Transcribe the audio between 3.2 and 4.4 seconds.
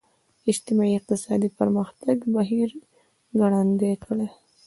ګړندی کړي.